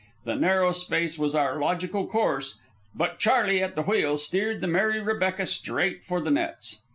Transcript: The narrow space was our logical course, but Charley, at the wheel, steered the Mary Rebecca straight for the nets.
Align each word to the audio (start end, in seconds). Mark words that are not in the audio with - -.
The 0.25 0.33
narrow 0.35 0.71
space 0.71 1.19
was 1.19 1.35
our 1.35 1.59
logical 1.61 2.07
course, 2.07 2.57
but 2.95 3.19
Charley, 3.19 3.61
at 3.61 3.75
the 3.75 3.83
wheel, 3.83 4.17
steered 4.17 4.59
the 4.59 4.65
Mary 4.67 4.99
Rebecca 4.99 5.45
straight 5.45 6.03
for 6.03 6.19
the 6.19 6.31
nets. 6.31 6.81